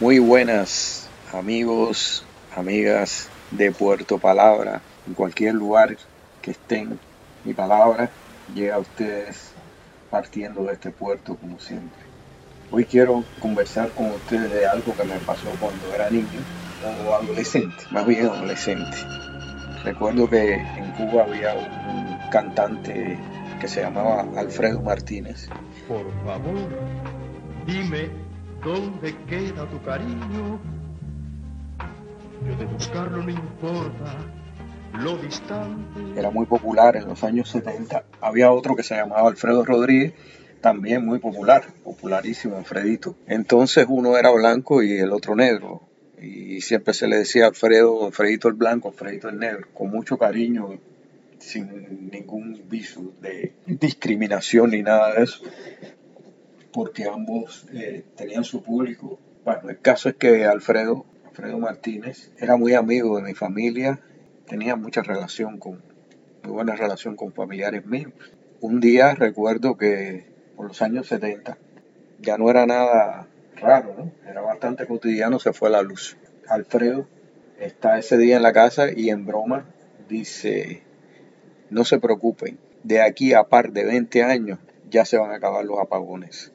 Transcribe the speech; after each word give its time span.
Muy 0.00 0.18
buenas 0.18 1.10
amigos, 1.30 2.24
amigas 2.56 3.28
de 3.50 3.70
Puerto 3.70 4.16
Palabra, 4.16 4.80
en 5.06 5.12
cualquier 5.12 5.52
lugar 5.52 5.94
que 6.40 6.52
estén, 6.52 6.98
mi 7.44 7.52
palabra 7.52 8.10
llega 8.54 8.76
a 8.76 8.78
ustedes 8.78 9.52
partiendo 10.10 10.64
de 10.64 10.72
este 10.72 10.90
puerto 10.90 11.36
como 11.36 11.60
siempre. 11.60 12.00
Hoy 12.70 12.86
quiero 12.86 13.22
conversar 13.42 13.90
con 13.90 14.06
ustedes 14.12 14.50
de 14.50 14.66
algo 14.66 14.96
que 14.96 15.04
me 15.04 15.18
pasó 15.18 15.50
cuando 15.60 15.94
era 15.94 16.08
niño 16.08 16.40
o 17.06 17.14
adolescente, 17.14 17.84
más 17.90 18.06
bien 18.06 18.24
adolescente. 18.24 18.96
Recuerdo 19.84 20.30
que 20.30 20.54
en 20.54 20.92
Cuba 20.92 21.24
había 21.24 21.52
un 21.52 22.30
cantante 22.30 23.18
que 23.60 23.68
se 23.68 23.82
llamaba 23.82 24.26
Alfredo 24.34 24.80
Martínez. 24.80 25.46
Por 25.86 26.06
favor, 26.24 26.70
dime 27.66 28.29
dónde 28.62 29.14
queda 29.26 29.68
tu 29.68 29.82
cariño. 29.82 30.60
Yo 32.46 32.56
de 32.56 32.64
buscarlo 32.66 33.22
no 33.22 33.30
importa 33.30 34.16
lo 34.94 35.16
distante. 35.18 36.18
Era 36.18 36.30
muy 36.30 36.46
popular 36.46 36.96
en 36.96 37.06
los 37.06 37.22
años 37.22 37.48
70. 37.50 38.04
Había 38.20 38.50
otro 38.50 38.74
que 38.74 38.82
se 38.82 38.96
llamaba 38.96 39.28
Alfredo 39.28 39.64
Rodríguez, 39.64 40.14
también 40.60 41.04
muy 41.04 41.18
popular, 41.18 41.64
popularísimo, 41.84 42.56
Alfredito. 42.56 43.16
Entonces 43.26 43.86
uno 43.88 44.16
era 44.16 44.30
blanco 44.30 44.82
y 44.82 44.98
el 44.98 45.12
otro 45.12 45.34
negro. 45.36 45.82
Y 46.20 46.60
siempre 46.60 46.92
se 46.92 47.08
le 47.08 47.18
decía 47.18 47.46
Alfredo, 47.46 48.06
Alfredito 48.06 48.48
el 48.48 48.54
blanco, 48.54 48.88
Alfredito 48.88 49.28
el 49.28 49.38
negro, 49.38 49.68
con 49.72 49.90
mucho 49.90 50.18
cariño 50.18 50.78
sin 51.38 52.10
ningún 52.10 52.62
viso 52.68 53.14
de 53.22 53.54
discriminación 53.66 54.70
ni 54.70 54.82
nada 54.82 55.14
de 55.14 55.24
eso, 55.24 55.42
porque 56.72 57.04
ambos 57.04 57.66
eh, 57.72 58.04
tenían 58.16 58.44
su 58.44 58.62
público. 58.62 59.18
Bueno, 59.44 59.70
el 59.70 59.80
caso 59.80 60.08
es 60.08 60.16
que 60.16 60.44
Alfredo, 60.44 61.04
Alfredo 61.26 61.58
Martínez, 61.58 62.30
era 62.38 62.56
muy 62.56 62.74
amigo 62.74 63.16
de 63.16 63.22
mi 63.22 63.34
familia, 63.34 64.00
tenía 64.46 64.76
mucha 64.76 65.02
relación 65.02 65.58
con, 65.58 65.82
muy 66.42 66.52
buena 66.52 66.76
relación 66.76 67.16
con 67.16 67.32
familiares 67.32 67.86
míos. 67.86 68.12
Un 68.60 68.80
día 68.80 69.14
recuerdo 69.14 69.76
que 69.76 70.26
por 70.56 70.66
los 70.66 70.82
años 70.82 71.08
70 71.08 71.56
ya 72.20 72.36
no 72.36 72.50
era 72.50 72.66
nada 72.66 73.28
raro, 73.56 73.94
¿no? 73.96 74.12
Era 74.30 74.42
bastante 74.42 74.86
cotidiano, 74.86 75.38
se 75.38 75.52
fue 75.52 75.70
la 75.70 75.82
luz. 75.82 76.16
Alfredo 76.48 77.06
está 77.58 77.98
ese 77.98 78.18
día 78.18 78.36
en 78.36 78.42
la 78.42 78.52
casa 78.52 78.86
y 78.94 79.10
en 79.10 79.26
broma 79.26 79.66
dice, 80.08 80.82
no 81.70 81.84
se 81.84 81.98
preocupen, 81.98 82.58
de 82.82 83.00
aquí 83.00 83.32
a 83.32 83.44
par 83.44 83.72
de 83.72 83.84
20 83.84 84.22
años 84.22 84.58
ya 84.90 85.04
se 85.04 85.16
van 85.16 85.30
a 85.30 85.36
acabar 85.36 85.64
los 85.64 85.78
apagones. 85.78 86.52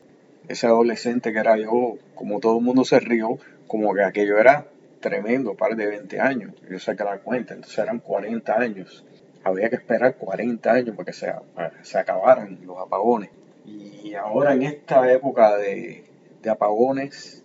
Ese 0.48 0.68
adolescente 0.68 1.34
que 1.34 1.40
era 1.40 1.58
yo, 1.58 1.98
como 2.14 2.40
todo 2.40 2.60
el 2.60 2.64
mundo 2.64 2.86
se 2.86 3.00
rió, 3.00 3.40
como 3.68 3.94
que 3.94 4.04
aquello 4.04 4.38
era 4.38 4.68
tremendo, 5.00 5.56
par 5.56 5.76
de 5.76 5.88
20 5.88 6.20
años. 6.20 6.54
Yo 6.70 6.80
saqué 6.80 7.04
la 7.04 7.20
cuenta, 7.20 7.54
entonces 7.54 7.78
eran 7.80 8.00
40 8.00 8.54
años. 8.54 9.06
Había 9.44 9.70
que 9.70 9.76
esperar 9.76 10.16
40 10.16 10.72
años 10.72 10.96
para 10.96 11.06
que 11.06 11.14
se, 11.14 11.98
acabaran 11.98 12.60
los 12.66 12.78
apagones. 12.78 13.30
Y 13.66 14.14
ahora 14.14 14.54
en 14.54 14.64
esta 14.64 15.12
época 15.12 15.58
de, 15.58 16.04
de 16.42 16.50
apagones, 16.50 17.44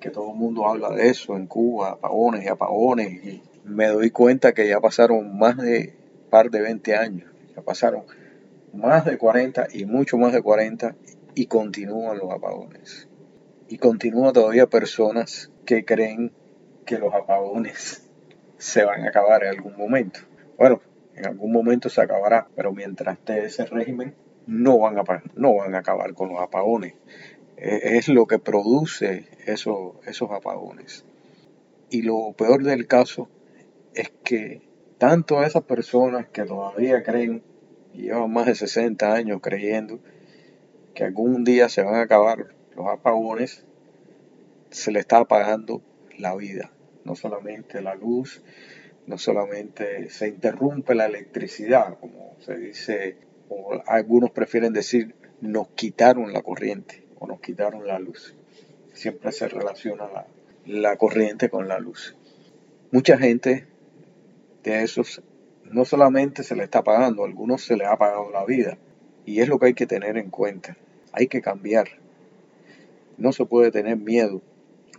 que 0.00 0.10
todo 0.10 0.30
el 0.30 0.36
mundo 0.36 0.66
habla 0.66 0.90
de 0.90 1.08
eso 1.08 1.36
en 1.36 1.46
Cuba, 1.46 1.90
apagones 1.90 2.44
y 2.44 2.48
apagones, 2.48 3.24
y 3.24 3.42
me 3.64 3.88
doy 3.88 4.10
cuenta 4.10 4.52
que 4.52 4.68
ya 4.68 4.80
pasaron 4.80 5.38
más 5.38 5.56
de 5.56 5.94
par 6.30 6.50
de 6.50 6.60
20 6.60 6.96
años. 6.96 7.30
Ya 7.54 7.62
pasaron 7.62 8.04
más 8.72 9.04
de 9.04 9.18
40 9.18 9.68
y 9.72 9.84
mucho 9.86 10.18
más 10.18 10.32
de 10.32 10.42
40 10.42 10.94
y 11.34 11.46
continúan 11.46 12.18
los 12.18 12.30
apagones. 12.30 13.08
Y 13.68 13.78
continúan 13.78 14.32
todavía 14.32 14.66
personas 14.66 15.50
que 15.64 15.84
creen 15.84 16.32
que 16.84 16.98
los 16.98 17.14
apagones 17.14 18.08
se 18.58 18.84
van 18.84 19.04
a 19.04 19.08
acabar 19.08 19.44
en 19.44 19.50
algún 19.50 19.76
momento. 19.76 20.20
Bueno, 20.58 20.80
en 21.14 21.26
algún 21.26 21.52
momento 21.52 21.88
se 21.88 22.02
acabará, 22.02 22.48
pero 22.54 22.72
mientras 22.72 23.18
esté 23.18 23.44
ese 23.44 23.64
régimen, 23.66 24.14
no 24.46 24.78
van 24.78 24.98
a, 24.98 25.02
no 25.34 25.54
van 25.54 25.74
a 25.74 25.78
acabar 25.78 26.14
con 26.14 26.28
los 26.30 26.40
apagones. 26.40 26.94
E, 27.56 27.96
es 27.96 28.08
lo 28.08 28.26
que 28.26 28.38
produce 28.38 29.28
esos, 29.46 29.94
esos 30.06 30.30
apagones. 30.30 31.04
Y 31.90 32.02
lo 32.02 32.32
peor 32.36 32.62
del 32.64 32.86
caso 32.86 33.28
es 33.94 34.10
que 34.24 34.62
tanto 34.98 35.38
a 35.38 35.46
esas 35.46 35.64
personas 35.64 36.28
que 36.28 36.44
todavía 36.44 37.02
creen, 37.02 37.42
llevan 37.92 38.32
más 38.32 38.46
de 38.46 38.54
60 38.54 39.12
años 39.12 39.40
creyendo, 39.42 40.00
que 40.94 41.04
algún 41.04 41.44
día 41.44 41.68
se 41.68 41.82
van 41.82 41.96
a 41.96 42.02
acabar 42.02 42.54
los 42.76 42.86
apagones, 42.88 43.64
se 44.70 44.90
le 44.90 45.00
está 45.00 45.18
apagando 45.18 45.82
la 46.18 46.34
vida, 46.34 46.70
no 47.04 47.14
solamente 47.14 47.82
la 47.82 47.94
luz, 47.94 48.42
no 49.06 49.18
solamente 49.18 50.08
se 50.10 50.28
interrumpe 50.28 50.94
la 50.94 51.06
electricidad, 51.06 51.98
como 51.98 52.36
se 52.40 52.56
dice, 52.56 53.16
o 53.48 53.80
algunos 53.86 54.30
prefieren 54.30 54.72
decir, 54.72 55.14
nos 55.40 55.68
quitaron 55.70 56.32
la 56.32 56.42
corriente 56.42 57.04
o 57.18 57.26
nos 57.26 57.40
quitaron 57.40 57.86
la 57.86 57.98
luz. 57.98 58.34
Siempre 58.92 59.32
se 59.32 59.48
relaciona 59.48 60.08
la, 60.66 60.96
corriente 60.96 61.50
con 61.50 61.68
la 61.68 61.78
luz. 61.78 62.16
Mucha 62.90 63.18
gente 63.18 63.66
de 64.62 64.82
esos 64.82 65.22
no 65.64 65.84
solamente 65.84 66.42
se 66.44 66.54
le 66.54 66.64
está 66.64 66.82
pagando, 66.82 67.24
a 67.24 67.26
algunos 67.26 67.64
se 67.64 67.76
le 67.76 67.86
ha 67.86 67.96
pagado 67.96 68.30
la 68.30 68.44
vida. 68.44 68.78
Y 69.24 69.40
es 69.40 69.48
lo 69.48 69.58
que 69.58 69.66
hay 69.66 69.74
que 69.74 69.86
tener 69.86 70.16
en 70.16 70.30
cuenta. 70.30 70.76
Hay 71.12 71.26
que 71.26 71.40
cambiar. 71.40 71.88
No 73.16 73.32
se 73.32 73.44
puede 73.44 73.70
tener 73.70 73.96
miedo 73.96 74.42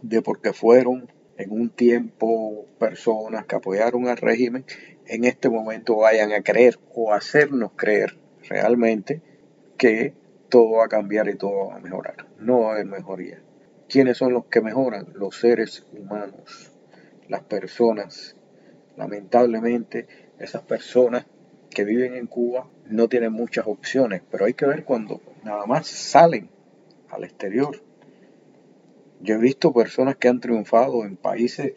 de 0.02 0.22
porque 0.22 0.54
fueron 0.54 1.12
en 1.38 1.52
un 1.52 1.70
tiempo 1.70 2.66
personas 2.80 3.46
que 3.46 3.56
apoyaron 3.56 4.08
al 4.08 4.18
régimen, 4.18 4.66
en 5.08 5.24
este 5.24 5.50
momento 5.50 5.96
vayan 5.98 6.32
a 6.32 6.42
creer 6.42 6.80
o 6.94 7.12
hacernos 7.12 7.72
creer 7.76 8.18
realmente 8.48 9.22
que 9.78 10.14
todo 10.50 10.74
va 10.74 10.86
a 10.86 10.90
cambiar 10.90 11.28
y 11.28 11.36
todo 11.36 11.70
va 11.70 11.76
a 11.76 11.80
mejorar. 11.80 12.28
No 12.38 12.62
va 12.62 12.70
a 12.70 12.74
haber 12.74 12.86
mejoría. 12.86 13.42
¿Quiénes 13.90 14.18
son 14.18 14.34
los 14.34 14.46
que 14.46 14.62
mejoran? 14.62 15.08
Los 15.16 15.40
seres 15.40 15.86
humanos, 15.92 16.72
las 17.28 17.44
personas 17.44 18.36
Lamentablemente, 18.96 20.08
esas 20.40 20.62
personas 20.64 21.26
que 21.70 21.84
viven 21.84 22.14
en 22.14 22.28
Cuba 22.28 22.70
no 22.90 23.08
tienen 23.08 23.34
muchas 23.34 23.68
opciones, 23.68 24.22
pero 24.30 24.46
hay 24.46 24.54
que 24.54 24.66
ver 24.66 24.84
cuando 24.84 25.22
nada 25.44 25.66
más 25.66 25.88
salen 25.88 26.50
al 27.10 27.24
exterior. 27.24 27.82
Yo 29.22 29.36
he 29.36 29.40
visto 29.40 29.74
personas 29.74 30.18
que 30.18 30.28
han 30.28 30.42
triunfado 30.42 31.06
en 31.06 31.16
países 31.16 31.74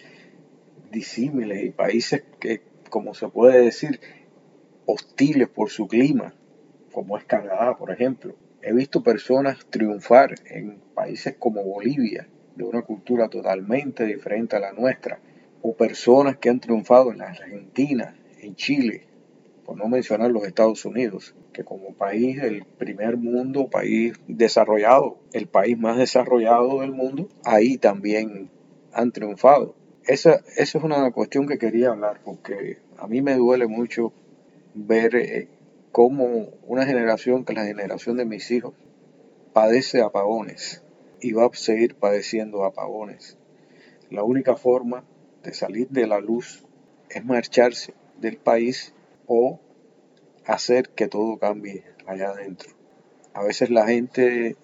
disímiles 0.90 1.62
y 1.64 1.70
países 1.70 2.24
que, 2.40 2.62
como 2.90 3.14
se 3.14 3.28
puede 3.28 3.60
decir, 3.60 4.00
hostiles 4.86 5.48
por 5.48 5.70
su 5.70 5.86
clima, 5.86 6.34
como 6.92 7.16
es 7.18 7.24
Canadá, 7.24 7.76
por 7.76 7.90
ejemplo. 7.90 8.34
He 8.62 8.72
visto 8.72 9.02
personas 9.02 9.64
triunfar 9.70 10.34
en 10.46 10.80
países 10.94 11.36
como 11.38 11.62
Bolivia, 11.62 12.28
de 12.56 12.64
una 12.64 12.82
cultura 12.82 13.28
totalmente 13.28 14.04
diferente 14.04 14.56
a 14.56 14.60
la 14.60 14.72
nuestra, 14.72 15.20
o 15.62 15.76
personas 15.76 16.38
que 16.38 16.48
han 16.48 16.60
triunfado 16.60 17.12
en 17.12 17.18
la 17.18 17.28
Argentina, 17.28 18.16
en 18.40 18.56
Chile, 18.56 19.06
por 19.66 19.76
no 19.76 19.88
mencionar 19.88 20.30
los 20.30 20.44
Estados 20.44 20.84
Unidos, 20.84 21.34
que 21.52 21.64
como 21.64 21.92
país 21.92 22.40
del 22.40 22.64
primer 22.64 23.16
mundo, 23.16 23.68
país 23.68 24.14
desarrollado, 24.28 25.18
el 25.32 25.48
país 25.48 25.76
más 25.76 25.98
desarrollado 25.98 26.80
del 26.80 26.92
mundo, 26.92 27.28
ahí 27.44 27.76
también 27.76 28.48
han 28.92 29.10
triunfado. 29.10 29.74
Esa, 30.04 30.40
esa 30.56 30.78
es 30.78 30.84
una 30.84 31.10
cuestión 31.10 31.48
que 31.48 31.58
quería 31.58 31.90
hablar, 31.90 32.20
porque 32.24 32.78
a 32.96 33.08
mí 33.08 33.22
me 33.22 33.34
duele 33.34 33.66
mucho 33.66 34.12
ver 34.74 35.16
eh, 35.16 35.48
cómo 35.90 36.50
una 36.64 36.86
generación, 36.86 37.44
que 37.44 37.52
la 37.52 37.64
generación 37.64 38.16
de 38.16 38.24
mis 38.24 38.48
hijos, 38.52 38.72
padece 39.52 40.00
apagones 40.00 40.84
y 41.20 41.32
va 41.32 41.46
a 41.46 41.50
seguir 41.54 41.96
padeciendo 41.96 42.64
apagones. 42.64 43.36
La 44.10 44.22
única 44.22 44.54
forma 44.54 45.04
de 45.42 45.52
salir 45.52 45.88
de 45.88 46.06
la 46.06 46.20
luz 46.20 46.64
es 47.10 47.24
marcharse 47.24 47.94
del 48.20 48.36
país 48.36 48.94
o 49.26 49.60
hacer 50.44 50.90
que 50.90 51.08
todo 51.08 51.38
cambie 51.38 51.84
allá 52.06 52.30
adentro. 52.30 52.70
A 53.34 53.42
veces 53.42 53.70
la 53.70 53.86
gente 53.86 54.56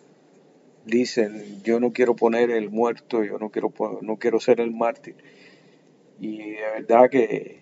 dice, 0.86 1.30
yo 1.62 1.80
no 1.80 1.92
quiero 1.92 2.16
poner 2.16 2.50
el 2.50 2.70
muerto, 2.70 3.24
yo 3.24 3.38
no 3.38 3.50
quiero, 3.50 3.72
no 4.00 4.16
quiero 4.16 4.40
ser 4.40 4.60
el 4.60 4.72
mártir. 4.72 5.16
Y 6.18 6.52
de 6.52 6.70
verdad 6.74 7.10
que, 7.10 7.60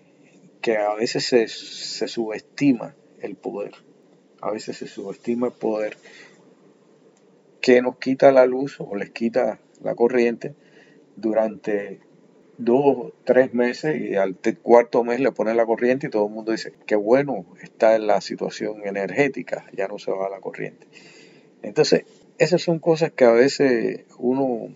que 0.61 0.77
a 0.77 0.93
veces 0.93 1.25
se, 1.25 1.47
se 1.47 2.07
subestima 2.07 2.95
el 3.19 3.35
poder. 3.35 3.73
A 4.41 4.51
veces 4.51 4.77
se 4.77 4.87
subestima 4.87 5.47
el 5.47 5.53
poder 5.53 5.97
que 7.61 7.81
nos 7.81 7.97
quita 7.97 8.31
la 8.31 8.45
luz 8.45 8.77
o 8.79 8.95
les 8.95 9.11
quita 9.11 9.59
la 9.81 9.95
corriente 9.95 10.55
durante 11.15 11.99
dos, 12.57 13.13
tres 13.23 13.53
meses 13.53 13.99
y 13.99 14.15
al 14.15 14.35
cuarto 14.61 15.03
mes 15.03 15.19
le 15.19 15.31
pone 15.31 15.53
la 15.53 15.65
corriente 15.65 16.07
y 16.07 16.09
todo 16.09 16.27
el 16.27 16.33
mundo 16.33 16.51
dice, 16.51 16.73
qué 16.85 16.95
bueno 16.95 17.45
está 17.61 17.95
en 17.95 18.07
la 18.07 18.21
situación 18.21 18.85
energética, 18.85 19.65
ya 19.73 19.87
no 19.87 19.97
se 19.97 20.11
va 20.11 20.29
la 20.29 20.39
corriente. 20.39 20.87
Entonces, 21.63 22.05
esas 22.37 22.61
son 22.61 22.79
cosas 22.79 23.11
que 23.11 23.25
a 23.25 23.31
veces 23.31 24.05
uno 24.17 24.69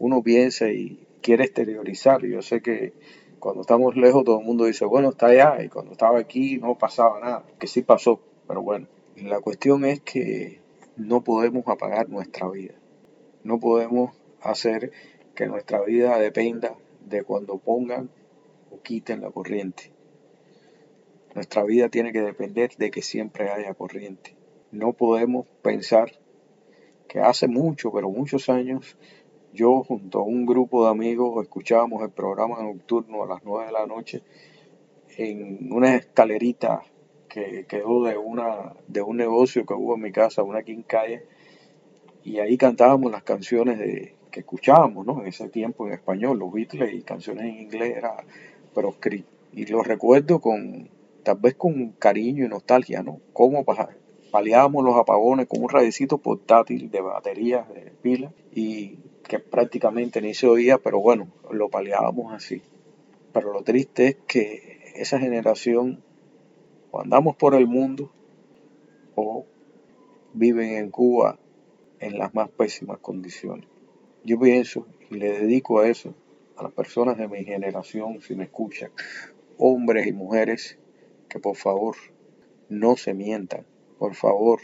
uno 0.00 0.22
piensa 0.22 0.70
y 0.70 1.06
quiere 1.20 1.44
exteriorizar. 1.44 2.24
Yo 2.24 2.42
sé 2.42 2.62
que 2.62 2.94
cuando 3.38 3.60
estamos 3.60 3.96
lejos 3.96 4.24
todo 4.24 4.40
el 4.40 4.46
mundo 4.46 4.64
dice, 4.64 4.84
bueno, 4.86 5.10
está 5.10 5.26
allá, 5.26 5.62
y 5.62 5.68
cuando 5.68 5.92
estaba 5.92 6.18
aquí 6.18 6.58
no 6.58 6.76
pasaba 6.76 7.20
nada, 7.20 7.44
que 7.58 7.66
sí 7.66 7.82
pasó, 7.82 8.20
pero 8.48 8.62
bueno, 8.62 8.88
la 9.16 9.40
cuestión 9.40 9.84
es 9.84 10.00
que 10.00 10.60
no 10.96 11.22
podemos 11.22 11.68
apagar 11.68 12.08
nuestra 12.08 12.48
vida, 12.48 12.74
no 13.44 13.60
podemos 13.60 14.16
hacer 14.42 14.90
que 15.34 15.46
nuestra 15.46 15.82
vida 15.82 16.18
dependa 16.18 16.74
de 17.06 17.22
cuando 17.22 17.58
pongan 17.58 18.10
o 18.70 18.80
quiten 18.80 19.20
la 19.20 19.30
corriente. 19.30 19.92
Nuestra 21.34 21.62
vida 21.64 21.88
tiene 21.88 22.12
que 22.12 22.22
depender 22.22 22.70
de 22.76 22.90
que 22.90 23.02
siempre 23.02 23.50
haya 23.50 23.74
corriente. 23.74 24.36
No 24.72 24.92
podemos 24.92 25.46
pensar 25.62 26.12
que 27.08 27.20
hace 27.20 27.48
mucho, 27.48 27.92
pero 27.92 28.10
muchos 28.10 28.48
años, 28.48 28.96
yo 29.52 29.82
junto 29.82 30.20
a 30.20 30.24
un 30.24 30.46
grupo 30.46 30.84
de 30.84 30.90
amigos 30.90 31.42
escuchábamos 31.42 32.02
el 32.02 32.10
programa 32.10 32.62
nocturno 32.62 33.22
a 33.22 33.26
las 33.26 33.44
9 33.44 33.66
de 33.66 33.72
la 33.72 33.86
noche 33.86 34.22
en 35.16 35.72
una 35.72 35.96
escalerita 35.96 36.82
que 37.28 37.64
quedó 37.66 38.04
de, 38.04 38.16
una, 38.16 38.74
de 38.88 39.02
un 39.02 39.16
negocio 39.16 39.64
que 39.66 39.74
hubo 39.74 39.94
en 39.94 40.02
mi 40.02 40.12
casa, 40.12 40.42
una 40.42 40.62
quincalla, 40.62 41.22
y 42.24 42.38
ahí 42.38 42.56
cantábamos 42.56 43.10
las 43.12 43.22
canciones 43.22 43.78
de, 43.78 44.14
que 44.30 44.40
escuchábamos 44.40 45.06
¿no? 45.06 45.20
en 45.20 45.28
ese 45.28 45.48
tiempo 45.48 45.86
en 45.86 45.94
español, 45.94 46.38
los 46.38 46.52
Beatles 46.52 46.94
y 46.94 47.02
canciones 47.02 47.44
en 47.44 47.60
inglés 47.62 47.96
era 47.96 48.24
proscrito. 48.74 49.28
Y 49.52 49.66
lo 49.66 49.82
recuerdo 49.82 50.40
con, 50.40 50.88
tal 51.22 51.38
vez 51.38 51.54
con 51.54 51.90
cariño 51.92 52.44
y 52.44 52.48
nostalgia, 52.48 53.02
¿no? 53.02 53.20
Cómo 53.32 53.64
paliábamos 54.30 54.84
los 54.84 54.96
apagones 54.96 55.48
con 55.48 55.62
un 55.62 55.68
radicito 55.68 56.18
portátil 56.18 56.90
de 56.90 57.00
baterías, 57.00 57.68
de 57.68 57.92
pilas, 58.02 58.32
y 58.54 58.98
que 59.26 59.38
prácticamente 59.38 60.22
ni 60.22 60.34
se 60.34 60.46
oía, 60.46 60.78
pero 60.78 61.00
bueno, 61.00 61.28
lo 61.50 61.68
paliábamos 61.68 62.32
así. 62.32 62.62
Pero 63.32 63.52
lo 63.52 63.62
triste 63.62 64.06
es 64.06 64.16
que 64.26 64.92
esa 64.94 65.18
generación, 65.18 66.02
o 66.90 67.00
andamos 67.00 67.36
por 67.36 67.54
el 67.54 67.66
mundo, 67.66 68.12
o 69.14 69.46
viven 70.32 70.74
en 70.74 70.90
Cuba 70.90 71.38
en 71.98 72.18
las 72.18 72.34
más 72.34 72.48
pésimas 72.50 72.98
condiciones. 72.98 73.69
Yo 74.22 74.38
pienso 74.38 74.86
y 75.10 75.14
le 75.14 75.32
dedico 75.40 75.80
a 75.80 75.88
eso 75.88 76.14
a 76.56 76.64
las 76.64 76.72
personas 76.72 77.16
de 77.16 77.26
mi 77.26 77.42
generación, 77.42 78.20
si 78.20 78.34
me 78.34 78.44
escuchan, 78.44 78.90
hombres 79.56 80.06
y 80.06 80.12
mujeres, 80.12 80.78
que 81.30 81.38
por 81.38 81.56
favor 81.56 81.96
no 82.68 82.96
se 82.96 83.14
mientan, 83.14 83.64
por 83.98 84.14
favor 84.14 84.60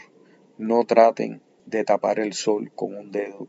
no 0.59 0.85
traten 0.85 1.41
de 1.65 1.83
tapar 1.83 2.19
el 2.19 2.33
sol 2.33 2.71
con 2.75 2.95
un 2.95 3.11
dedo, 3.11 3.47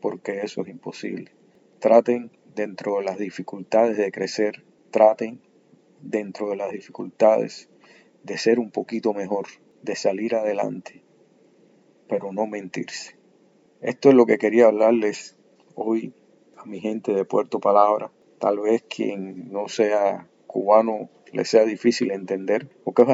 porque 0.00 0.40
eso 0.40 0.62
es 0.62 0.68
imposible. 0.68 1.32
Traten 1.78 2.30
dentro 2.54 2.96
de 2.96 3.04
las 3.04 3.18
dificultades 3.18 3.98
de 3.98 4.10
crecer, 4.10 4.64
traten 4.90 5.42
dentro 6.00 6.48
de 6.48 6.56
las 6.56 6.72
dificultades 6.72 7.68
de 8.22 8.38
ser 8.38 8.58
un 8.58 8.70
poquito 8.70 9.12
mejor, 9.12 9.46
de 9.82 9.94
salir 9.94 10.34
adelante, 10.34 11.02
pero 12.08 12.32
no 12.32 12.46
mentirse. 12.46 13.16
Esto 13.82 14.08
es 14.08 14.14
lo 14.14 14.24
que 14.24 14.38
quería 14.38 14.66
hablarles 14.66 15.36
hoy 15.74 16.12
a 16.56 16.64
mi 16.64 16.80
gente 16.80 17.12
de 17.12 17.24
Puerto 17.24 17.60
Palabra. 17.60 18.10
Tal 18.38 18.58
vez 18.58 18.84
quien 18.88 19.50
no 19.52 19.68
sea 19.68 20.28
cubano 20.46 21.08
le 21.32 21.44
sea 21.44 21.64
difícil 21.64 22.10
entender, 22.10 22.68
porque 22.84 23.02
es 23.02 23.08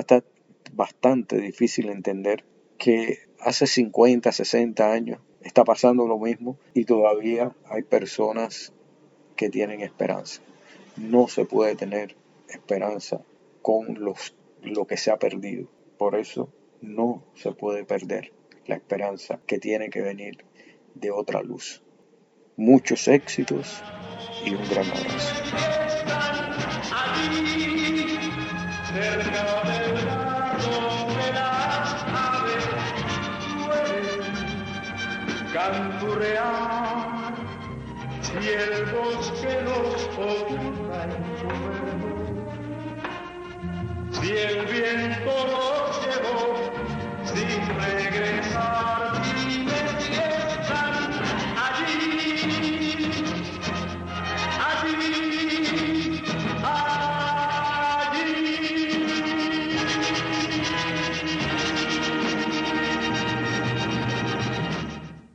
bastante, 0.72 1.38
difícil 1.38 1.88
entender 1.90 2.44
que 2.78 3.18
hace 3.40 3.66
50, 3.66 4.32
60 4.32 4.92
años 4.92 5.20
está 5.42 5.64
pasando 5.64 6.06
lo 6.06 6.18
mismo 6.18 6.58
y 6.74 6.84
todavía 6.84 7.54
hay 7.66 7.82
personas 7.82 8.72
que 9.36 9.50
tienen 9.50 9.80
esperanza. 9.80 10.42
No 10.96 11.28
se 11.28 11.44
puede 11.44 11.76
tener 11.76 12.16
esperanza 12.48 13.20
con 13.62 14.02
los, 14.02 14.34
lo 14.62 14.86
que 14.86 14.96
se 14.96 15.10
ha 15.10 15.18
perdido. 15.18 15.68
Por 15.98 16.16
eso 16.16 16.48
no 16.80 17.22
se 17.34 17.52
puede 17.52 17.84
perder 17.84 18.32
la 18.66 18.76
esperanza 18.76 19.40
que 19.46 19.58
tiene 19.58 19.90
que 19.90 20.00
venir 20.00 20.44
de 20.94 21.10
otra 21.10 21.42
luz 21.42 21.82
muchos 22.56 23.06
éxitos 23.08 23.82
y 24.44 24.54
un 24.54 24.68
gran 24.68 24.86
abrazo. 24.90 25.34
canturrear 35.52 37.34
si 38.20 38.48
el 38.48 38.84
bosque 38.92 39.52
los 39.62 40.04
oculta 40.18 41.04
en 41.04 41.12
su 41.40 41.50
si 44.20 44.28
el 44.36 44.66
viento 44.66 45.34
los 45.52 45.88
llevó 46.04 46.40
sin 47.24 47.60
regresar 47.80 49.22